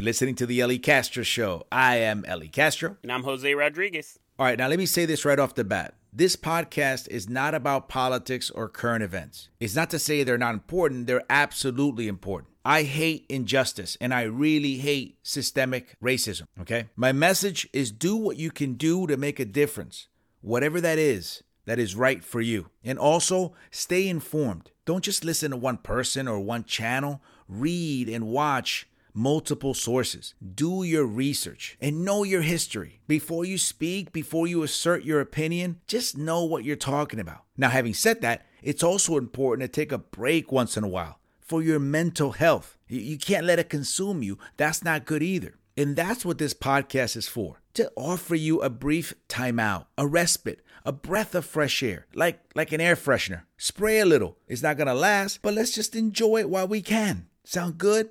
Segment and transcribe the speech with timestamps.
[0.00, 1.66] You're listening to the Ellie Castro Show.
[1.70, 2.96] I am Ellie Castro.
[3.02, 4.18] And I'm Jose Rodriguez.
[4.38, 5.92] All right, now let me say this right off the bat.
[6.10, 9.50] This podcast is not about politics or current events.
[9.60, 12.48] It's not to say they're not important, they're absolutely important.
[12.64, 16.88] I hate injustice and I really hate systemic racism, okay?
[16.96, 20.08] My message is do what you can do to make a difference,
[20.40, 22.70] whatever that is that is right for you.
[22.82, 24.70] And also, stay informed.
[24.86, 30.34] Don't just listen to one person or one channel, read and watch multiple sources.
[30.54, 33.00] Do your research and know your history.
[33.06, 37.44] Before you speak, before you assert your opinion, just know what you're talking about.
[37.56, 41.18] Now, having said that, it's also important to take a break once in a while
[41.40, 42.78] for your mental health.
[42.88, 44.38] You can't let it consume you.
[44.56, 45.56] That's not good either.
[45.76, 50.60] And that's what this podcast is for to offer you a brief timeout, a respite,
[50.84, 53.42] a breath of fresh air, like, like an air freshener.
[53.56, 54.36] Spray a little.
[54.48, 57.28] It's not gonna last, but let's just enjoy it while we can.
[57.44, 58.10] Sound good?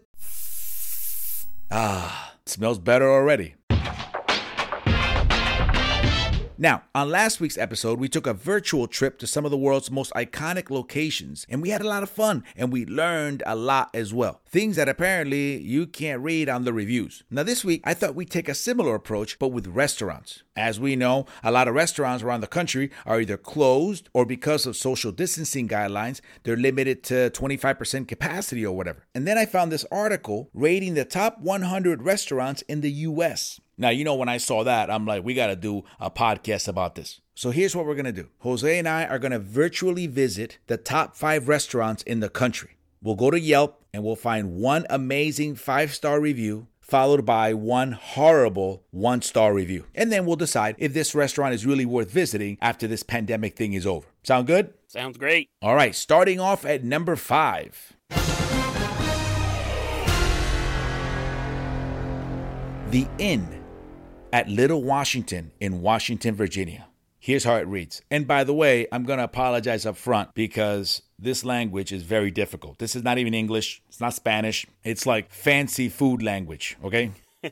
[1.72, 3.56] Ah, smells better already.
[6.62, 9.90] Now, on last week's episode, we took a virtual trip to some of the world's
[9.90, 13.90] most iconic locations, and we had a lot of fun and we learned a lot
[13.94, 14.42] as well.
[14.46, 17.24] Things that apparently you can't read on the reviews.
[17.30, 20.44] Now, this week, I thought we'd take a similar approach, but with restaurants.
[20.58, 24.66] As we know, a lot of restaurants around the country are either closed or because
[24.66, 29.06] of social distancing guidelines, they're limited to 25% capacity or whatever.
[29.16, 33.62] And then I found this article rating the top 100 restaurants in the US.
[33.80, 36.68] Now, you know, when I saw that, I'm like, we got to do a podcast
[36.68, 37.22] about this.
[37.34, 40.60] So here's what we're going to do Jose and I are going to virtually visit
[40.68, 42.72] the top five restaurants in the country.
[43.02, 46.68] We'll go to Yelp and we'll find one amazing five star review.
[46.82, 49.86] Followed by one horrible one star review.
[49.94, 53.74] And then we'll decide if this restaurant is really worth visiting after this pandemic thing
[53.74, 54.08] is over.
[54.24, 54.74] Sound good?
[54.88, 55.50] Sounds great.
[55.62, 57.94] All right, starting off at number five.
[62.90, 63.59] The Inn
[64.32, 66.88] at Little Washington in Washington, Virginia.
[67.20, 68.02] Here's how it reads.
[68.10, 72.32] And by the way, I'm going to apologize up front because this language is very
[72.32, 72.80] difficult.
[72.80, 74.66] This is not even English, it's not Spanish.
[74.84, 77.12] It's like fancy food language, okay?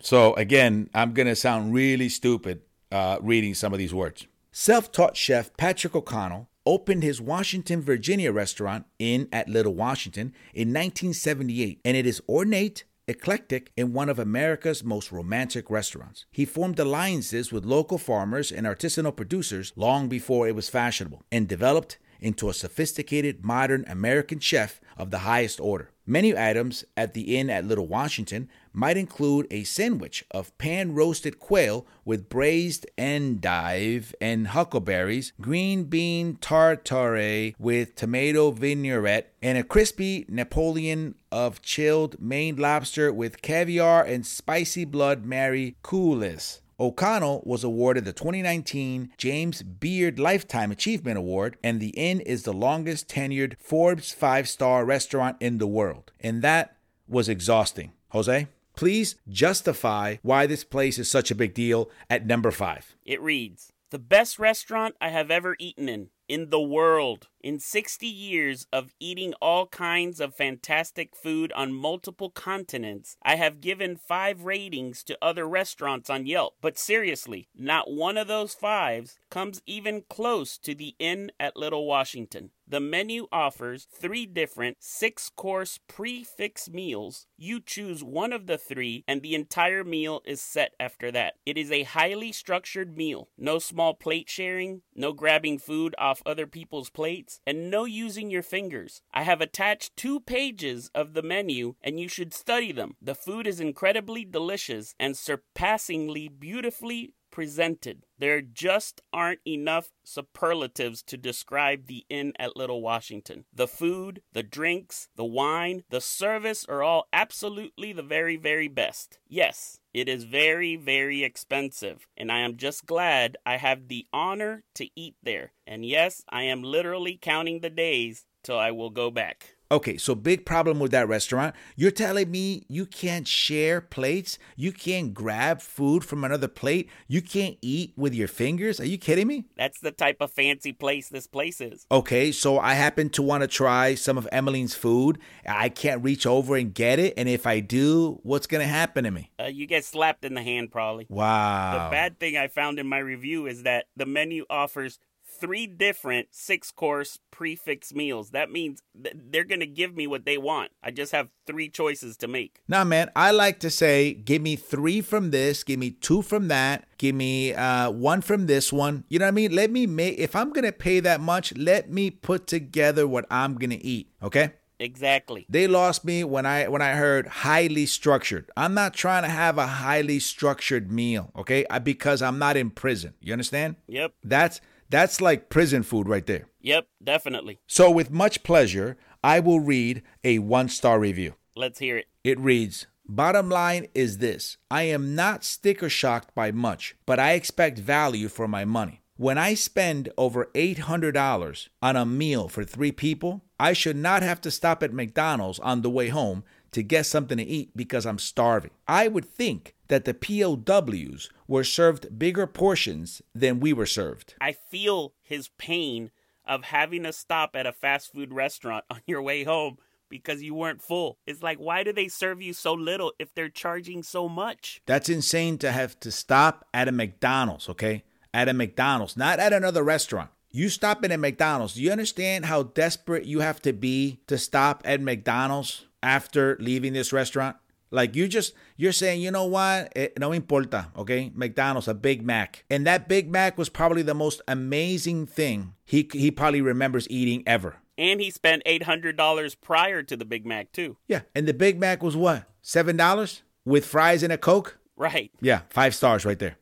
[0.00, 4.26] so again, I'm going to sound really stupid uh, reading some of these words.
[4.52, 10.68] Self taught chef Patrick O'Connell opened his Washington, Virginia restaurant in at Little Washington in
[10.68, 16.24] 1978, and it is ornate eclectic and one of America's most romantic restaurants.
[16.30, 21.48] He formed alliances with local farmers and artisanal producers long before it was fashionable and
[21.48, 25.90] developed into a sophisticated modern American chef of the highest order.
[26.06, 31.38] Menu items at the inn at Little Washington might include a sandwich of pan roasted
[31.38, 40.26] quail with braised endive and huckleberries, green bean tartare with tomato vinaigrette, and a crispy
[40.28, 46.60] Napoleon of chilled Maine lobster with caviar and spicy blood Mary coulis.
[46.80, 52.54] O'Connell was awarded the 2019 James Beard Lifetime Achievement Award, and the Inn is the
[52.54, 56.10] longest tenured Forbes five star restaurant in the world.
[56.20, 56.76] And that
[57.06, 57.92] was exhausting.
[58.10, 58.48] Jose?
[58.74, 62.96] Please justify why this place is such a big deal at number five.
[63.04, 67.28] It reads The best restaurant I have ever eaten in, in the world.
[67.42, 73.62] In 60 years of eating all kinds of fantastic food on multiple continents, I have
[73.62, 76.56] given five ratings to other restaurants on Yelp.
[76.60, 81.86] But seriously, not one of those fives comes even close to the Inn at Little
[81.86, 82.50] Washington.
[82.66, 87.26] The menu offers three different six course prix fixe meals.
[87.36, 91.34] You choose one of the three, and the entire meal is set after that.
[91.44, 93.28] It is a highly structured meal.
[93.36, 98.42] No small plate sharing, no grabbing food off other people's plates and no using your
[98.42, 99.02] fingers.
[99.12, 102.96] I have attached two pages of the menu and you should study them.
[103.00, 108.04] The food is incredibly delicious and surpassingly beautifully presented.
[108.18, 113.44] There just aren't enough superlatives to describe the inn at Little Washington.
[113.52, 119.18] The food, the drinks, the wine, the service are all absolutely the very, very best.
[119.28, 124.64] Yes, it is very, very expensive, and I am just glad I have the honor
[124.74, 125.52] to eat there.
[125.66, 129.56] And yes, I am literally counting the days till I will go back.
[129.72, 131.54] Okay, so big problem with that restaurant.
[131.76, 134.36] You're telling me you can't share plates?
[134.56, 136.90] You can't grab food from another plate?
[137.06, 138.80] You can't eat with your fingers?
[138.80, 139.44] Are you kidding me?
[139.56, 141.86] That's the type of fancy place this place is.
[141.92, 145.20] Okay, so I happen to want to try some of Emmeline's food.
[145.46, 149.04] I can't reach over and get it, and if I do, what's going to happen
[149.04, 149.30] to me?
[149.38, 151.06] Uh, you get slapped in the hand, probably.
[151.08, 151.84] Wow.
[151.84, 154.98] The bad thing I found in my review is that the menu offers
[155.40, 158.30] three different six course prefix meals.
[158.30, 160.70] That means th- they're going to give me what they want.
[160.82, 162.60] I just have three choices to make.
[162.68, 166.48] Now, man, I like to say, give me three from this, give me two from
[166.48, 169.04] that, give me uh, one from this one.
[169.08, 169.54] You know what I mean?
[169.54, 173.26] Let me make, if I'm going to pay that much, let me put together what
[173.30, 174.12] I'm going to eat.
[174.22, 174.52] Okay?
[174.80, 175.44] Exactly.
[175.48, 178.50] They lost me when I when I heard highly structured.
[178.56, 181.66] I'm not trying to have a highly structured meal, okay?
[181.68, 183.12] I, because I'm not in prison.
[183.20, 183.76] You understand?
[183.88, 184.14] Yep.
[184.24, 186.48] That's that's like prison food right there.
[186.60, 187.60] Yep, definitely.
[187.66, 191.34] So with much pleasure, I will read a one-star review.
[191.56, 192.06] Let's hear it.
[192.24, 197.32] It reads, Bottom line is this I am not sticker shocked by much, but I
[197.32, 199.02] expect value for my money.
[199.16, 204.40] When I spend over $800 on a meal for three people, I should not have
[204.42, 208.18] to stop at McDonald's on the way home to get something to eat because I'm
[208.18, 208.70] starving.
[208.86, 214.34] I would think that the POWs were served bigger portions than we were served.
[214.40, 216.10] I feel his pain
[216.46, 219.78] of having to stop at a fast food restaurant on your way home
[220.08, 221.18] because you weren't full.
[221.26, 224.82] It's like, why do they serve you so little if they're charging so much?
[224.86, 228.04] That's insane to have to stop at a McDonald's, okay?
[228.34, 230.30] At a McDonald's, not at another restaurant.
[230.50, 231.74] You stop in at McDonald's.
[231.74, 236.92] Do you understand how desperate you have to be to stop at McDonald's after leaving
[236.92, 237.56] this restaurant?
[237.90, 239.92] Like you just you're saying, you know what?
[239.96, 241.32] Eh, no importa, okay?
[241.34, 246.08] McDonald's, a Big Mac, and that Big Mac was probably the most amazing thing he
[246.12, 247.76] he probably remembers eating ever.
[247.98, 250.98] And he spent eight hundred dollars prior to the Big Mac too.
[251.08, 252.44] Yeah, and the Big Mac was what?
[252.62, 254.78] Seven dollars with fries and a Coke.
[254.96, 255.32] Right.
[255.40, 256.56] Yeah, five stars right there.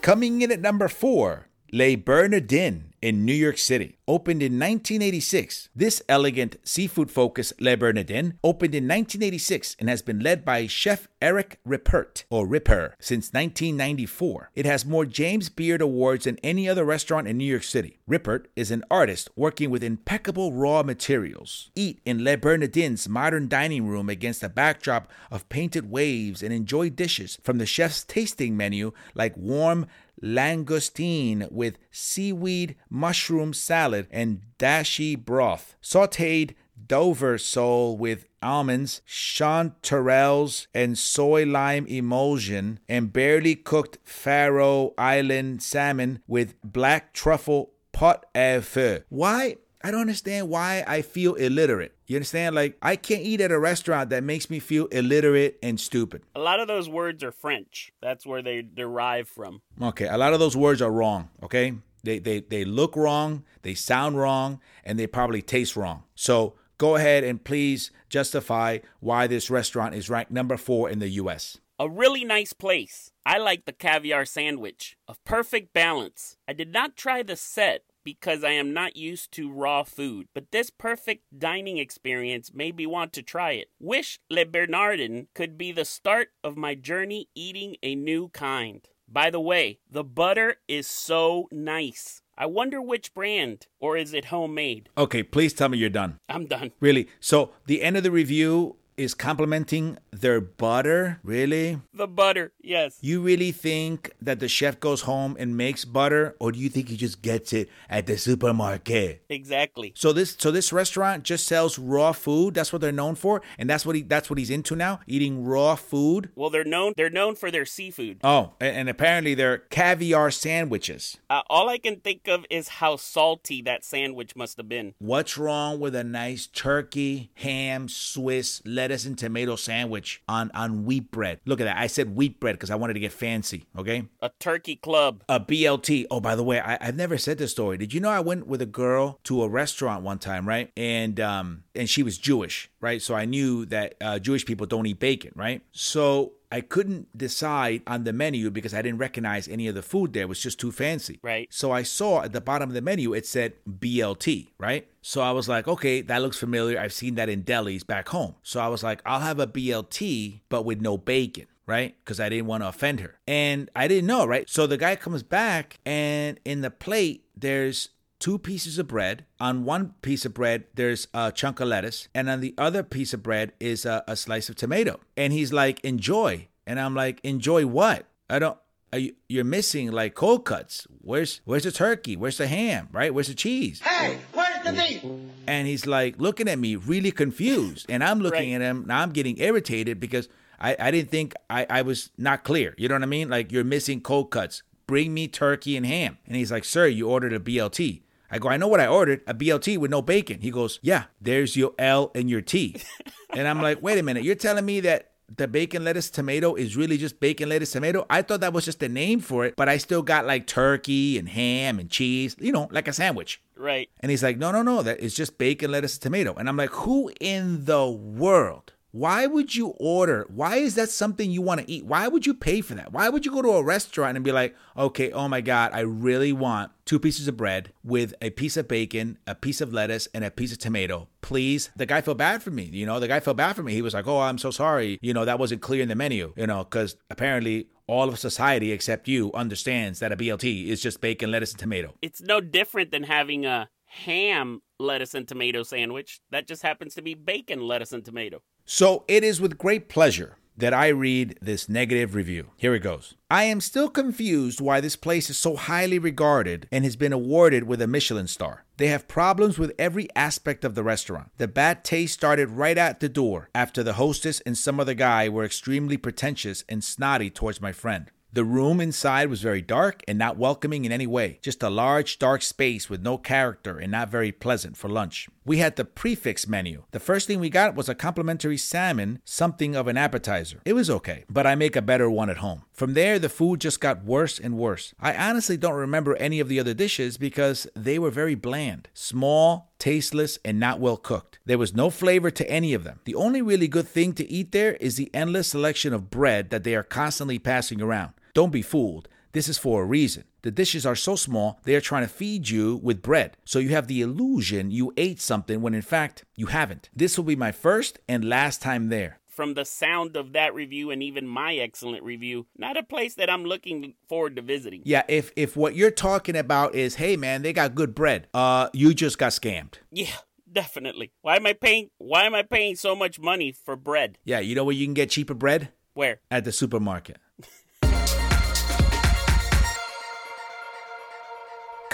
[0.00, 3.98] Coming in at number four, Le Bernardin in New York City.
[4.06, 10.20] Opened in 1986, this elegant seafood focused Le Bernardin opened in 1986 and has been
[10.20, 14.50] led by chef Eric Ripert, or Ripper, since 1994.
[14.54, 17.98] It has more James Beard awards than any other restaurant in New York City.
[18.08, 21.72] Ripert is an artist working with impeccable raw materials.
[21.74, 26.88] Eat in Le Bernardin's modern dining room against a backdrop of painted waves and enjoy
[26.88, 29.86] dishes from the chef's tasting menu like warm
[30.22, 36.54] langoustine with seaweed mushroom salad and dashi broth, sauteed
[36.86, 46.20] Dover sole with almonds, chanterelles, and soy lime emulsion, and barely cooked Faroe Island salmon
[46.26, 49.00] with black truffle pot au feu.
[49.08, 49.56] Why?
[49.84, 51.94] I don't understand why I feel illiterate.
[52.06, 52.54] You understand?
[52.54, 56.22] Like, I can't eat at a restaurant that makes me feel illiterate and stupid.
[56.34, 57.92] A lot of those words are French.
[58.00, 59.60] That's where they derive from.
[59.82, 61.74] Okay, a lot of those words are wrong, okay?
[62.02, 66.04] They, they, they look wrong, they sound wrong, and they probably taste wrong.
[66.14, 71.10] So go ahead and please justify why this restaurant is ranked number four in the
[71.10, 71.58] US.
[71.78, 73.10] A really nice place.
[73.26, 74.96] I like the caviar sandwich.
[75.08, 76.38] A perfect balance.
[76.48, 80.52] I did not try the set because I am not used to raw food, but
[80.52, 83.68] this perfect dining experience made me want to try it.
[83.80, 88.86] Wish Le Bernardin could be the start of my journey eating a new kind.
[89.08, 92.22] By the way, the butter is so nice.
[92.36, 94.88] I wonder which brand, or is it homemade?
[94.98, 96.18] Okay, please tell me you're done.
[96.28, 96.72] I'm done.
[96.80, 97.08] Really?
[97.20, 101.20] So the end of the review is complimenting their butter?
[101.22, 101.80] Really?
[101.92, 102.98] The butter, yes.
[103.00, 106.88] You really think that the chef goes home and makes butter or do you think
[106.88, 109.24] he just gets it at the supermarket?
[109.28, 109.92] Exactly.
[109.96, 112.54] So this so this restaurant just sells raw food.
[112.54, 115.44] That's what they're known for and that's what he that's what he's into now, eating
[115.44, 116.30] raw food.
[116.34, 118.20] Well, they're known they're known for their seafood.
[118.22, 121.16] Oh, and, and apparently they're caviar sandwiches.
[121.28, 124.94] Uh, all I can think of is how salty that sandwich must have been.
[124.98, 131.10] What's wrong with a nice turkey, ham, Swiss, lettuce and tomato sandwich on on wheat
[131.10, 131.40] bread?
[131.46, 131.78] Look at that.
[131.78, 134.04] I said wheat bread because I wanted to get fancy, okay?
[134.20, 135.24] A turkey club.
[135.26, 136.06] A BLT.
[136.10, 137.78] Oh, by the way, I, I've never said this story.
[137.78, 140.70] Did you know I went with a girl to a restaurant one time, right?
[140.76, 143.00] And um, and she was Jewish, right?
[143.00, 145.62] So I knew that uh, Jewish people don't eat bacon, right?
[145.72, 150.12] So I couldn't decide on the menu because I didn't recognize any of the food
[150.12, 150.22] there.
[150.22, 151.18] It was just too fancy.
[151.20, 151.52] Right.
[151.52, 154.86] So I saw at the bottom of the menu it said BLT, right?
[155.02, 156.78] So I was like, okay, that looks familiar.
[156.78, 158.36] I've seen that in delis back home.
[158.44, 161.96] So I was like, I'll have a BLT, but with no bacon right?
[162.04, 163.18] Because I didn't want to offend her.
[163.26, 164.46] And I didn't know, right?
[164.50, 167.88] So the guy comes back, and in the plate, there's
[168.24, 169.26] two pieces of bread.
[169.38, 173.12] On one piece of bread, there's a chunk of lettuce, and on the other piece
[173.12, 174.98] of bread is a, a slice of tomato.
[175.14, 176.48] And he's like, enjoy.
[176.66, 178.06] And I'm like, enjoy what?
[178.30, 178.56] I don't.
[178.94, 180.86] Are you, you're missing like cold cuts.
[181.02, 182.16] Where's where's the turkey?
[182.16, 182.88] Where's the ham?
[182.92, 183.12] Right?
[183.12, 183.80] Where's the cheese?
[183.80, 185.04] Hey, where's the meat?
[185.46, 187.84] And he's like looking at me, really confused.
[187.90, 188.62] And I'm looking Right.
[188.62, 188.84] at him.
[188.86, 190.28] Now I'm getting irritated because
[190.60, 192.72] I, I didn't think I, I was not clear.
[192.78, 193.28] You know what I mean?
[193.28, 194.62] Like, you're missing cold cuts.
[194.86, 196.16] Bring me turkey and ham.
[196.26, 198.02] And he's like, Sir, you ordered a BLT.
[198.30, 200.40] I go, I know what I ordered, a BLT with no bacon.
[200.40, 202.76] He goes, Yeah, there's your L and your T.
[203.30, 206.76] and I'm like, Wait a minute, you're telling me that the bacon lettuce tomato is
[206.76, 208.06] really just bacon lettuce tomato.
[208.10, 211.18] I thought that was just a name for it, but I still got like turkey
[211.18, 213.40] and ham and cheese, you know, like a sandwich.
[213.56, 213.88] Right.
[214.00, 216.34] And he's like, no, no, no, that is just bacon lettuce tomato.
[216.34, 218.73] And I'm like, who in the world?
[218.94, 220.24] Why would you order?
[220.32, 221.84] Why is that something you want to eat?
[221.84, 222.92] Why would you pay for that?
[222.92, 225.80] Why would you go to a restaurant and be like, okay, oh my God, I
[225.80, 230.06] really want two pieces of bread with a piece of bacon, a piece of lettuce,
[230.14, 231.08] and a piece of tomato.
[231.22, 231.70] Please.
[231.74, 232.70] The guy felt bad for me.
[232.72, 233.72] You know, the guy felt bad for me.
[233.72, 235.00] He was like, oh, I'm so sorry.
[235.02, 238.70] You know, that wasn't clear in the menu, you know, because apparently all of society
[238.70, 241.96] except you understands that a BLT is just bacon, lettuce, and tomato.
[242.00, 246.20] It's no different than having a ham lettuce and tomato sandwich.
[246.30, 248.42] That just happens to be bacon, lettuce, and tomato.
[248.66, 252.50] So it is with great pleasure that I read this negative review.
[252.56, 253.14] Here it goes.
[253.30, 257.64] I am still confused why this place is so highly regarded and has been awarded
[257.64, 258.64] with a Michelin star.
[258.76, 261.30] They have problems with every aspect of the restaurant.
[261.38, 265.28] The bad taste started right at the door after the hostess and some other guy
[265.28, 268.10] were extremely pretentious and snotty towards my friend.
[268.34, 272.18] The room inside was very dark and not welcoming in any way, just a large
[272.18, 275.28] dark space with no character and not very pleasant for lunch.
[275.44, 276.82] We had the prefix menu.
[276.90, 280.60] The first thing we got was a complimentary salmon, something of an appetizer.
[280.64, 282.62] It was okay, but I make a better one at home.
[282.72, 284.94] From there, the food just got worse and worse.
[284.98, 289.70] I honestly don't remember any of the other dishes because they were very bland, small,
[289.78, 291.38] tasteless, and not well cooked.
[291.44, 292.98] There was no flavor to any of them.
[293.04, 296.64] The only really good thing to eat there is the endless selection of bread that
[296.64, 298.14] they are constantly passing around.
[298.34, 299.08] Don't be fooled.
[299.30, 300.24] This is for a reason.
[300.42, 303.36] The dishes are so small, they are trying to feed you with bread.
[303.44, 306.90] So you have the illusion you ate something when in fact you haven't.
[306.94, 309.20] This will be my first and last time there.
[309.26, 313.30] From the sound of that review and even my excellent review, not a place that
[313.30, 314.82] I'm looking forward to visiting.
[314.84, 318.68] Yeah, if if what you're talking about is, hey man, they got good bread, uh,
[318.72, 319.74] you just got scammed.
[319.92, 320.14] Yeah,
[320.52, 321.12] definitely.
[321.22, 324.18] Why am I paying why am I paying so much money for bread?
[324.24, 325.70] Yeah, you know where you can get cheaper bread?
[325.94, 326.20] Where?
[326.30, 327.18] At the supermarket.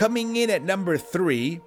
[0.00, 1.61] Coming in at number three,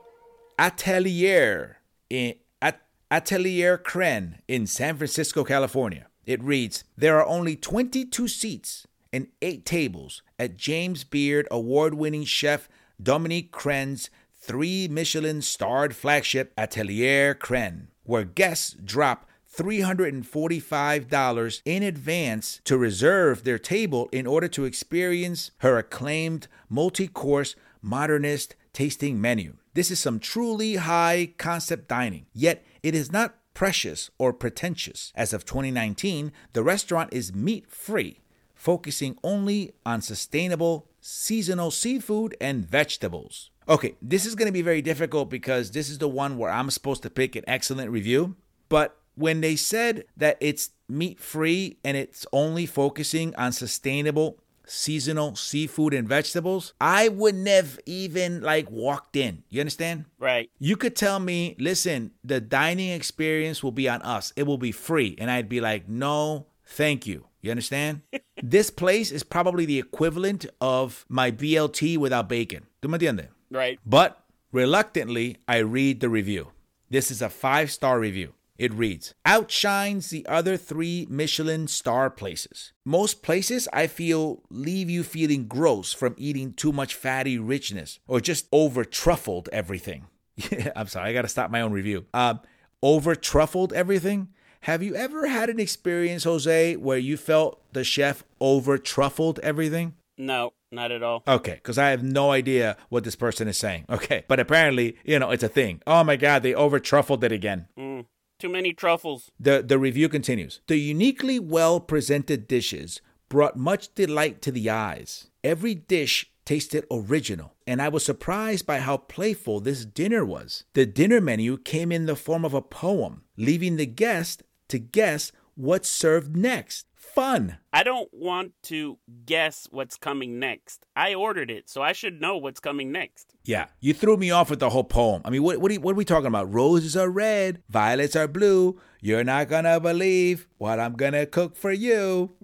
[0.58, 1.78] Atelier
[2.10, 6.08] in at, Atelier Crenn in San Francisco, California.
[6.26, 12.68] It reads: There are only 22 seats and eight tables at James Beard award-winning chef
[13.00, 23.44] Dominique Crenn's three Michelin-starred flagship Atelier Crenn, where guests drop $345 in advance to reserve
[23.44, 29.58] their table in order to experience her acclaimed multi course modernist tasting menu.
[29.76, 35.12] This is some truly high concept dining, yet it is not precious or pretentious.
[35.16, 38.22] As of 2019, the restaurant is meat free,
[38.56, 43.52] focusing only on sustainable seasonal seafood and vegetables.
[43.68, 46.72] Okay, this is going to be very difficult because this is the one where I'm
[46.72, 48.36] supposed to pick an excellent review,
[48.70, 55.36] but when they said that it's meat free and it's only focusing on sustainable seasonal
[55.36, 59.44] seafood and vegetables, I wouldn't have even like walked in.
[59.50, 60.06] You understand?
[60.20, 60.50] Right.
[60.60, 64.34] You could tell me, listen, the dining experience will be on us.
[64.36, 65.16] It will be free.
[65.18, 67.26] And I'd be like, no, thank you.
[67.42, 68.02] You understand?
[68.44, 72.66] this place is probably the equivalent of my BLT without bacon.
[72.82, 73.30] ¿Tú me entiendes?
[73.52, 73.80] Right.
[73.86, 76.52] But reluctantly, I read the review.
[76.90, 78.34] This is a five star review.
[78.58, 82.72] It reads, outshines the other three Michelin star places.
[82.86, 88.20] Most places I feel leave you feeling gross from eating too much fatty richness or
[88.20, 90.06] just over truffled everything.
[90.76, 92.06] I'm sorry, I gotta stop my own review.
[92.14, 92.36] Uh,
[92.82, 94.30] over truffled everything?
[94.62, 99.96] Have you ever had an experience, Jose, where you felt the chef over truffled everything?
[100.18, 101.24] No, not at all.
[101.28, 103.86] Okay, because I have no idea what this person is saying.
[103.90, 105.82] Okay, but apparently, you know, it's a thing.
[105.88, 107.68] Oh my God, they over truffled it again.
[107.78, 108.06] Mm,
[108.44, 109.32] too many truffles.
[109.40, 110.60] The, the review continues.
[110.68, 115.28] The uniquely well presented dishes brought much delight to the eyes.
[115.46, 120.66] Every dish tasted original, and I was surprised by how playful this dinner was.
[120.74, 125.32] The dinner menu came in the form of a poem, leaving the guest to guess
[125.56, 126.86] what's served next.
[127.14, 127.58] Fun.
[127.72, 130.86] I don't want to guess what's coming next.
[130.96, 133.36] I ordered it, so I should know what's coming next.
[133.44, 135.22] Yeah, you threw me off with the whole poem.
[135.24, 136.52] I mean, what what are, what are we talking about?
[136.52, 138.80] Roses are red, violets are blue.
[139.00, 142.36] You're not gonna believe what I'm gonna cook for you.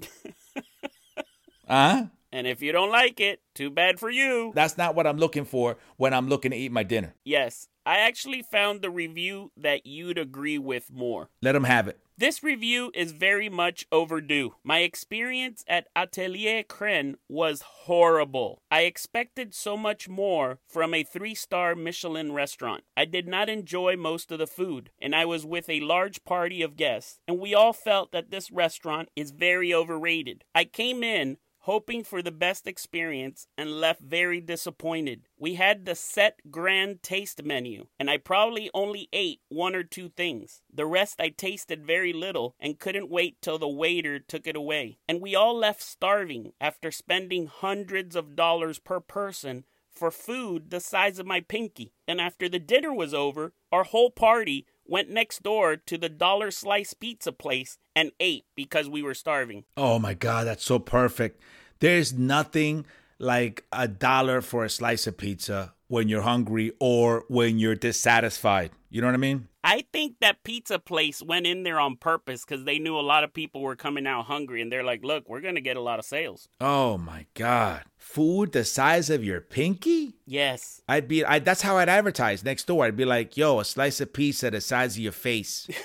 [1.68, 2.06] huh?
[2.32, 4.52] And if you don't like it, too bad for you.
[4.54, 7.16] That's not what I'm looking for when I'm looking to eat my dinner.
[7.24, 11.30] Yes, I actually found the review that you'd agree with more.
[11.42, 12.00] Let them have it.
[12.20, 14.56] This review is very much overdue.
[14.62, 18.62] My experience at Atelier Crenn was horrible.
[18.70, 22.84] I expected so much more from a three star Michelin restaurant.
[22.98, 26.62] I did not enjoy most of the food, and I was with a large party
[26.62, 30.44] of guests, and we all felt that this restaurant is very overrated.
[30.54, 35.24] I came in hoping for the best experience and left very disappointed.
[35.38, 40.10] We had the set grand taste menu, and I probably only ate one or two
[40.10, 40.62] things.
[40.74, 45.00] The rest I tasted very little and couldn't wait till the waiter took it away.
[45.08, 50.80] And we all left starving after spending hundreds of dollars per person for food the
[50.80, 51.92] size of my pinky.
[52.08, 56.52] And after the dinner was over, our whole party went next door to the dollar
[56.52, 59.66] slice pizza place and ate because we were starving.
[59.78, 61.42] Oh my God, that's so perfect.
[61.80, 62.86] There's nothing
[63.20, 68.72] like a dollar for a slice of pizza when you're hungry or when you're dissatisfied.
[68.90, 69.48] You know what I mean?
[69.64, 73.24] I think that pizza place went in there on purpose because they knew a lot
[73.24, 75.82] of people were coming out hungry and they're like, look, we're going to get a
[75.82, 76.48] lot of sales.
[76.62, 77.84] Oh my God.
[77.98, 80.16] Food the size of your pinky?
[80.26, 80.82] Yes.
[80.88, 82.86] I'd be, I, that's how I'd advertise next door.
[82.86, 85.68] I'd be like, yo, a slice of pizza the size of your face.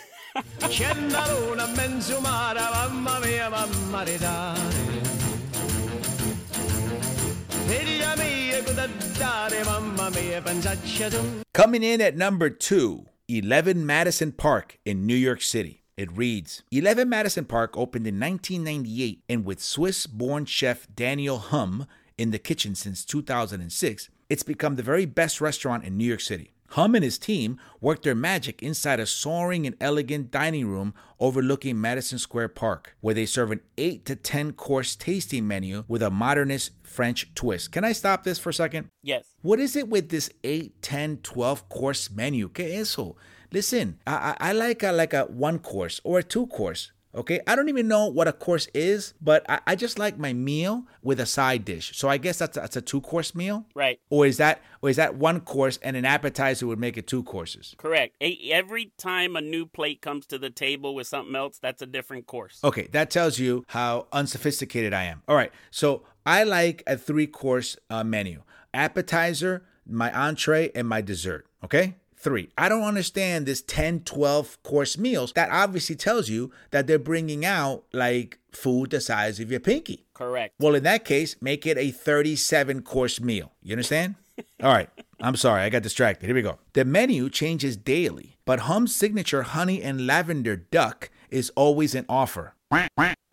[11.53, 15.83] Coming in at number two, 11 Madison Park in New York City.
[15.97, 21.87] It reads 11 Madison Park opened in 1998 and with Swiss born chef Daniel Humm
[22.19, 26.54] in the kitchen since 2006, it's become the very best restaurant in New York City.
[26.71, 31.81] Humm and his team worked their magic inside a soaring and elegant dining room overlooking
[31.81, 36.11] Madison Square Park, where they serve an 8 to 10 course tasting menu with a
[36.11, 37.71] modernist French twist.
[37.73, 38.89] Can I stop this for a second?
[39.03, 39.25] Yes.
[39.43, 42.49] What is it with this 8, 10, 12 course menu?
[42.49, 43.17] ¿Qué eso?
[43.53, 46.91] Listen, I, I, I like a, like a one course or a two course.
[47.15, 50.33] Okay, I don't even know what a course is, but I, I, just like my
[50.33, 51.97] meal with a side dish.
[51.97, 54.01] So I guess that's a, that's a two course meal, right?
[54.11, 57.23] Or is that or is that one course and an appetizer would make it two
[57.23, 57.75] courses?
[57.79, 58.17] Correct.
[58.21, 62.27] Every time a new plate comes to the table with something else, that's a different
[62.27, 62.59] course.
[62.65, 65.23] Okay, that tells you how unsophisticated I am.
[65.29, 71.01] All right, so I like a three course uh, menu: appetizer, my entree, and my
[71.01, 71.47] dessert.
[71.63, 72.49] Okay three.
[72.59, 75.33] I don't understand this 10, 12 course meals.
[75.35, 80.07] That obviously tells you that they're bringing out like food the size of your pinky.
[80.15, 80.55] Correct.
[80.59, 83.53] Well, in that case, make it a 37 course meal.
[83.63, 84.17] You understand?
[84.63, 84.89] All right.
[85.21, 86.27] I'm sorry, I got distracted.
[86.27, 86.59] Here we go.
[86.73, 92.55] The menu changes daily, but Humm's signature honey and lavender duck is always an offer.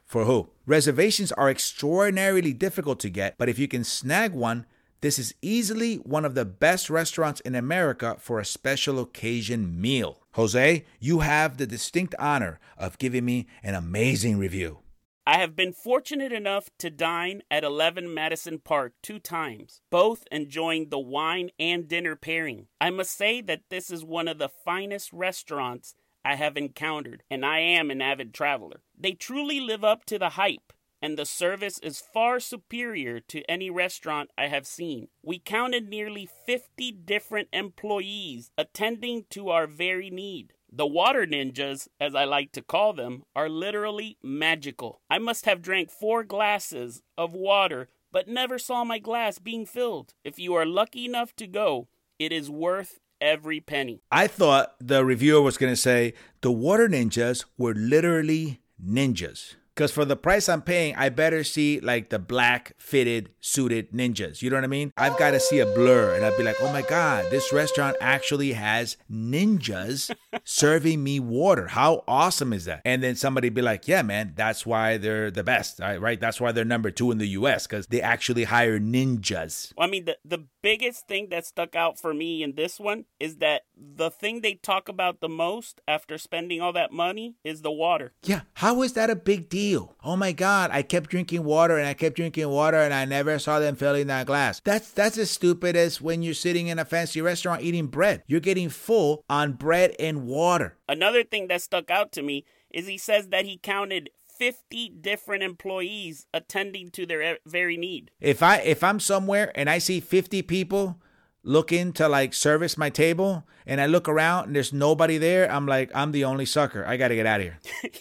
[0.06, 0.50] For who?
[0.66, 4.66] Reservations are extraordinarily difficult to get, but if you can snag one,
[5.02, 10.22] this is easily one of the best restaurants in America for a special occasion meal.
[10.34, 14.80] Jose, you have the distinct honor of giving me an amazing review.
[15.26, 20.90] I have been fortunate enough to dine at 11 Madison Park two times, both enjoying
[20.90, 22.68] the wine and dinner pairing.
[22.80, 27.44] I must say that this is one of the finest restaurants I have encountered, and
[27.44, 28.82] I am an avid traveler.
[28.96, 33.70] They truly live up to the hype and the service is far superior to any
[33.70, 35.08] restaurant I have seen.
[35.24, 40.54] We counted nearly 50 different employees attending to our very need.
[40.72, 45.02] The water ninjas, as I like to call them, are literally magical.
[45.10, 50.14] I must have drank four glasses of water, but never saw my glass being filled.
[50.24, 54.02] If you are lucky enough to go, it is worth every penny.
[54.12, 59.56] I thought the reviewer was going to say the water ninjas were literally ninjas.
[59.76, 64.42] Because for the price I'm paying, I better see like the black fitted suited ninjas.
[64.42, 64.92] You know what I mean?
[64.98, 67.96] I've got to see a blur and I'd be like, oh my God, this restaurant
[68.02, 71.68] actually has ninjas serving me water.
[71.68, 72.82] How awesome is that?
[72.84, 76.20] And then somebody be like, yeah, man, that's why they're the best, right?
[76.20, 79.74] That's why they're number two in the US because they actually hire ninjas.
[79.78, 83.06] Well, I mean, the, the biggest thing that stuck out for me in this one
[83.20, 87.62] is that the thing they talk about the most after spending all that money is
[87.62, 88.14] the water.
[88.24, 88.42] Yeah.
[88.56, 89.61] How is that a big deal?
[89.62, 89.96] Deal.
[90.04, 93.38] Oh my God, I kept drinking water and I kept drinking water and I never
[93.38, 94.60] saw them filling that glass.
[94.60, 98.24] That's that's as stupid as when you're sitting in a fancy restaurant eating bread.
[98.26, 100.78] You're getting full on bread and water.
[100.90, 105.44] Another thing that stuck out to me is he says that he counted 50 different
[105.44, 108.10] employees attending to their very need.
[108.20, 111.00] If I if I'm somewhere and I see 50 people
[111.44, 115.66] looking to like service my table and I look around and there's nobody there, I'm
[115.66, 116.86] like, I'm the only sucker.
[116.86, 117.60] I got to get out of here.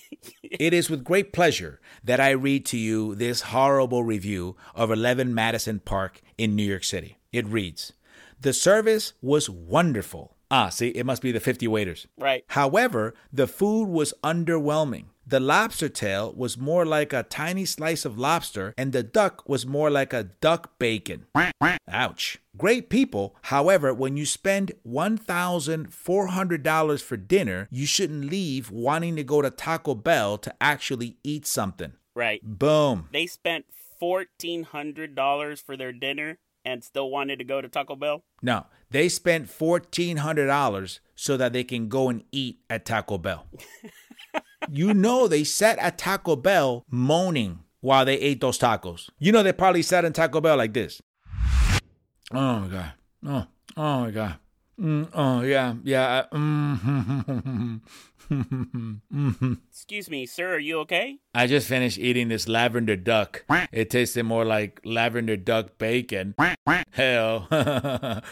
[0.42, 5.34] it is with great pleasure that I read to you this horrible review of 11
[5.34, 7.18] Madison Park in New York City.
[7.32, 7.92] It reads
[8.40, 10.36] The service was wonderful.
[10.50, 12.08] Ah, see, it must be the 50 waiters.
[12.18, 12.44] Right.
[12.48, 15.04] However, the food was underwhelming.
[15.30, 19.64] The lobster tail was more like a tiny slice of lobster, and the duck was
[19.64, 21.26] more like a duck bacon.
[21.88, 22.38] Ouch.
[22.56, 23.36] Great people.
[23.42, 29.94] However, when you spend $1,400 for dinner, you shouldn't leave wanting to go to Taco
[29.94, 31.92] Bell to actually eat something.
[32.16, 32.40] Right.
[32.42, 33.08] Boom.
[33.12, 33.66] They spent
[34.02, 38.24] $1,400 for their dinner and still wanted to go to Taco Bell?
[38.42, 43.46] No, they spent $1,400 so that they can go and eat at Taco Bell.
[44.70, 49.08] you know, they sat at Taco Bell moaning while they ate those tacos.
[49.18, 51.00] You know, they probably sat in Taco Bell like this.
[52.32, 52.92] Oh my God.
[53.26, 54.36] Oh, oh my God.
[54.80, 56.24] Mm, oh, yeah, yeah.
[56.32, 57.80] Mm,
[59.70, 61.18] Excuse me, sir, are you okay?
[61.34, 63.44] I just finished eating this lavender duck.
[63.72, 66.34] It tasted more like lavender duck bacon.
[66.92, 67.46] Hell.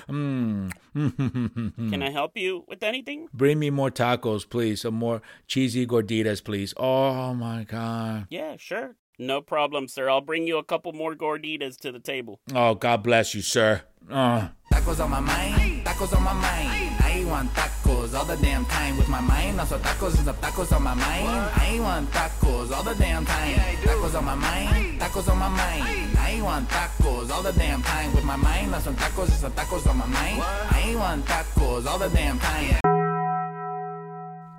[0.09, 0.73] mm.
[0.95, 3.29] Can I help you with anything?
[3.35, 4.81] Bring me more tacos, please.
[4.83, 6.73] Some more cheesy gorditas, please.
[6.77, 8.27] Oh my God.
[8.31, 8.97] Yeah, sure.
[9.19, 10.09] No problem, sir.
[10.09, 12.41] I'll bring you a couple more gorditas to the table.
[12.55, 13.83] Oh, God bless you, sir.
[14.11, 14.51] Oh.
[14.89, 16.97] Tacos on my mind, tacos on my mind.
[17.01, 19.61] I want tacos all the damn time with my mind.
[19.61, 21.29] Also tacos and some tacos on my mind.
[21.29, 23.59] I want tacos all the damn time.
[23.83, 26.17] Tacos on my mind, tacos on my mind.
[26.17, 28.75] I want tacos all the damn time with my mind.
[28.75, 30.41] Also tacos and some tacos on my mind.
[30.43, 32.81] I want tacos all the damn time.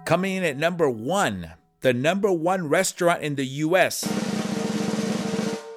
[0.05, 4.28] Coming in at number one, the number one restaurant in the U.S.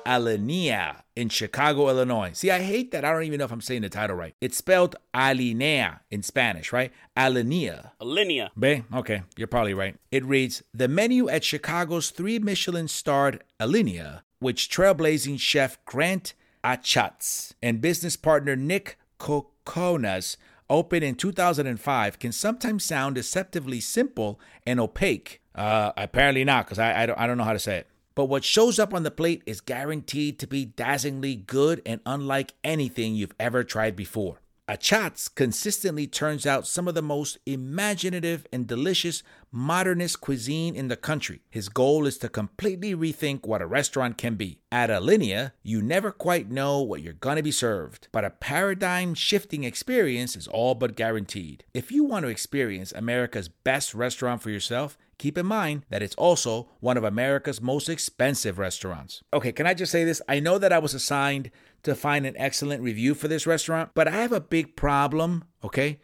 [0.06, 2.32] Alinea in Chicago, Illinois.
[2.32, 3.04] See, I hate that.
[3.04, 4.34] I don't even know if I'm saying the title right.
[4.40, 6.92] It's spelled Alinea in Spanish, right?
[7.16, 7.90] Alinea.
[8.00, 8.50] Alinea.
[8.58, 8.84] Be?
[8.94, 9.96] Okay, you're probably right.
[10.10, 16.34] It reads The menu at Chicago's three Michelin starred Alinea, which trailblazing chef Grant
[16.64, 20.36] Achatz and business partner Nick Kokonas
[20.72, 25.42] opened in 2005, can sometimes sound deceptively simple and opaque.
[25.54, 27.86] Uh, apparently not, because I, I, don't, I don't know how to say it.
[28.14, 32.54] But what shows up on the plate is guaranteed to be dazzlingly good and unlike
[32.62, 34.40] anything you've ever tried before.
[34.68, 40.96] Achatz consistently turns out some of the most imaginative and delicious modernist cuisine in the
[40.96, 41.42] country.
[41.50, 44.60] His goal is to completely rethink what a restaurant can be.
[44.72, 49.12] At Alinea, you never quite know what you're going to be served, but a paradigm
[49.12, 51.64] shifting experience is all but guaranteed.
[51.74, 56.14] If you want to experience America's best restaurant for yourself, keep in mind that it's
[56.16, 59.22] also one of America's most expensive restaurants.
[59.34, 60.22] Okay, can I just say this?
[60.26, 61.50] I know that I was assigned
[61.82, 66.00] to find an excellent review for this restaurant, but I have a big problem, okay,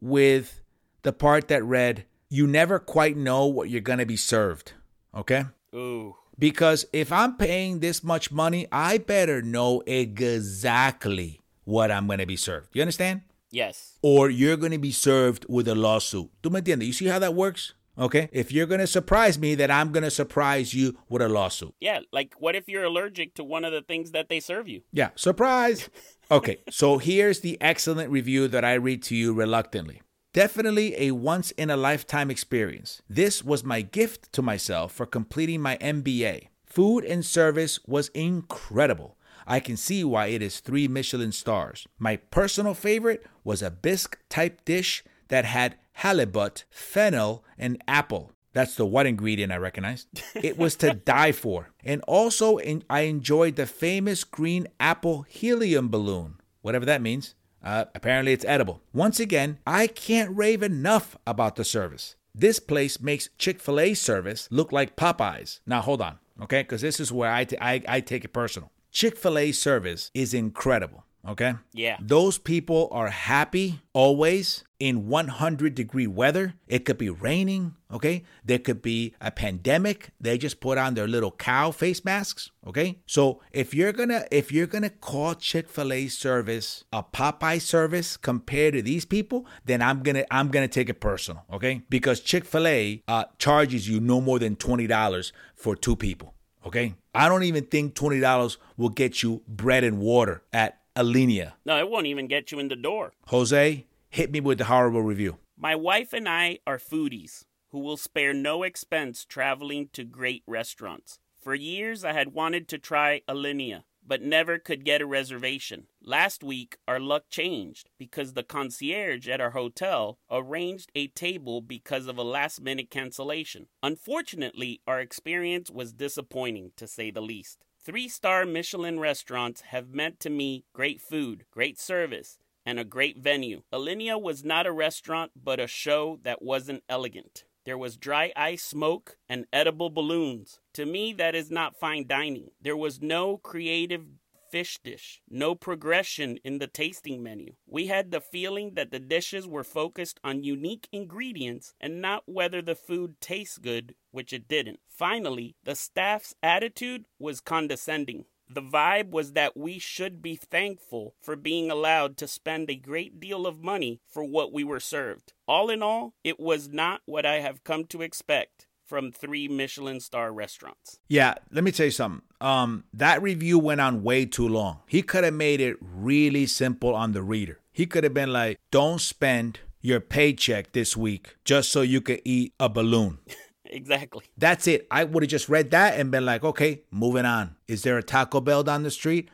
[0.00, 0.60] with
[1.02, 4.74] the part that read, You never quite know what you're going to be served,
[5.12, 5.46] okay?
[5.74, 6.14] Ooh.
[6.38, 12.26] Because if I'm paying this much money, I better know exactly what I'm going to
[12.26, 12.68] be served.
[12.72, 13.22] You understand?
[13.50, 13.98] Yes.
[14.00, 16.30] Or you're going to be served with a lawsuit.
[16.40, 16.86] ¿Tú me entiendes?
[16.86, 17.74] You see how that works?
[17.98, 18.28] Okay.
[18.32, 21.74] If you're going to surprise me, then I'm going to surprise you with a lawsuit.
[21.80, 24.82] Yeah, like what if you're allergic to one of the things that they serve you?
[24.92, 25.88] Yeah, surprise.
[26.32, 30.00] Okay, so here's the excellent review that I read to you reluctantly.
[30.32, 33.02] Definitely a once in a lifetime experience.
[33.08, 36.46] This was my gift to myself for completing my MBA.
[36.64, 39.16] Food and service was incredible.
[39.44, 41.88] I can see why it is three Michelin stars.
[41.98, 48.30] My personal favorite was a bisque type dish that had halibut, fennel, and apple.
[48.52, 50.06] That's the one ingredient I recognized.
[50.36, 51.70] It was to die for.
[51.84, 57.34] And also, I enjoyed the famous green apple helium balloon, whatever that means.
[57.62, 58.80] Uh, apparently, it's edible.
[58.92, 62.16] Once again, I can't rave enough about the service.
[62.34, 65.60] This place makes Chick fil A service look like Popeyes.
[65.66, 66.62] Now, hold on, okay?
[66.62, 68.70] Because this is where I, t- I, I take it personal.
[68.92, 71.04] Chick fil A service is incredible.
[71.26, 71.54] Okay?
[71.72, 71.98] Yeah.
[72.00, 76.54] Those people are happy always in 100 degree weather.
[76.66, 77.76] It could be raining.
[77.92, 78.24] Okay?
[78.44, 80.10] There could be a pandemic.
[80.20, 82.50] They just put on their little cow face masks.
[82.66, 83.00] Okay?
[83.06, 88.82] So if you're gonna if you're gonna call Chick-fil-A service a Popeye service compared to
[88.82, 91.44] these people, then I'm gonna I'm gonna take it personal.
[91.52, 91.82] Okay?
[91.90, 96.34] Because Chick-fil-A uh, charges you no more than $20 for two people.
[96.64, 96.94] Okay?
[97.14, 101.52] I don't even think $20 will get you bread and water at Alinea.
[101.64, 103.12] No, it won't even get you in the door.
[103.28, 105.38] Jose, hit me with the horrible review.
[105.56, 111.18] My wife and I are foodies who will spare no expense traveling to great restaurants.
[111.38, 115.86] For years, I had wanted to try Alinea, but never could get a reservation.
[116.02, 122.06] Last week, our luck changed because the concierge at our hotel arranged a table because
[122.06, 123.68] of a last minute cancellation.
[123.82, 127.64] Unfortunately, our experience was disappointing to say the least.
[127.82, 133.16] Three star Michelin restaurants have meant to me great food, great service, and a great
[133.16, 133.62] venue.
[133.72, 137.44] Alinea was not a restaurant, but a show that wasn't elegant.
[137.64, 140.60] There was dry ice smoke and edible balloons.
[140.74, 142.50] To me, that is not fine dining.
[142.60, 144.04] There was no creative
[144.50, 147.54] fish dish, no progression in the tasting menu.
[147.66, 152.60] We had the feeling that the dishes were focused on unique ingredients and not whether
[152.62, 154.80] the food tastes good, which it didn't.
[154.88, 158.24] Finally, the staff's attitude was condescending.
[158.52, 163.20] The vibe was that we should be thankful for being allowed to spend a great
[163.20, 165.32] deal of money for what we were served.
[165.46, 170.00] All in all, it was not what I have come to expect from three Michelin
[170.00, 170.98] star restaurants.
[171.08, 172.22] Yeah, let me tell you something.
[172.40, 174.80] Um, that review went on way too long.
[174.86, 177.60] He could have made it really simple on the reader.
[177.72, 182.22] He could have been like, "Don't spend your paycheck this week just so you could
[182.24, 183.18] eat a balloon."
[183.64, 184.24] exactly.
[184.38, 184.86] That's it.
[184.90, 188.02] I would have just read that and been like, "Okay, moving on." Is there a
[188.02, 189.30] Taco Bell down the street?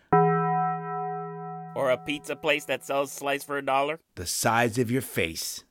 [1.77, 4.01] Or a pizza place that sells slice for a dollar?
[4.17, 5.63] The size of your face.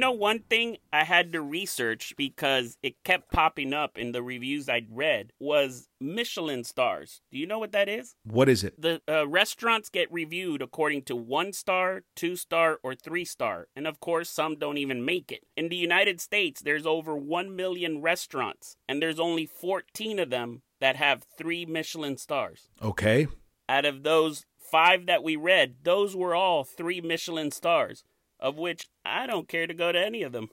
[0.00, 4.68] Know, one thing I had to research because it kept popping up in the reviews
[4.68, 7.20] I'd read was Michelin stars.
[7.30, 8.16] Do you know what that is?
[8.24, 8.80] What is it?
[8.80, 13.68] The uh, restaurants get reviewed according to one star, two star, or three star.
[13.76, 15.44] And of course, some don't even make it.
[15.56, 20.62] In the United States, there's over 1 million restaurants, and there's only 14 of them
[20.80, 22.68] that have three Michelin stars.
[22.82, 23.28] Okay.
[23.68, 28.02] Out of those five that we read, those were all three Michelin stars
[28.40, 30.48] of which I don't care to go to any of them.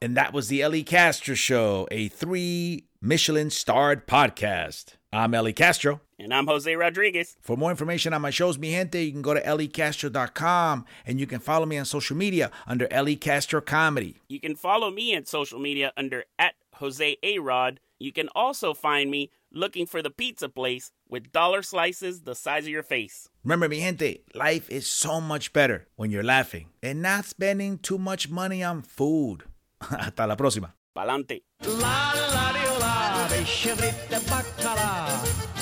[0.00, 4.96] And that was the Ellie Castro Show, a three Michelin starred podcast.
[5.12, 6.00] I'm Ellie Castro.
[6.18, 7.36] And I'm Jose Rodriguez.
[7.40, 11.26] For more information on my shows, mi gente, you can go to elliecastro.com and you
[11.26, 14.16] can follow me on social media under Ellie Castro Comedy.
[14.28, 17.80] You can follow me on social media under at Jose A Rod.
[17.98, 22.64] You can also find me looking for the pizza place with dollar slices the size
[22.64, 23.28] of your face.
[23.44, 27.98] Remember, mi gente, life is so much better when you're laughing and not spending too
[27.98, 29.44] much money on food.
[29.80, 30.74] Hasta la próxima.
[30.94, 31.42] Palante.
[31.62, 35.20] La la di oh, la, pesce fritto e baccalà.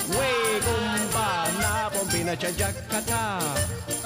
[0.08, 2.52] Uè gomba, una pompina c'è.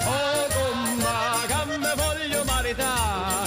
[0.05, 3.38] Oh gomba, che me voglio marità.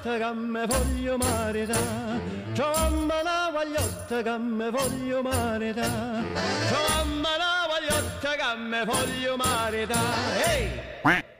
[0.00, 2.20] guagliotta che me voglio maritare,
[2.54, 6.24] ciomma la guagliotta che me voglio maritare,
[6.68, 10.80] ciomma la guagliotta che me voglio maritare, ehi!
[11.02, 11.39] Hey!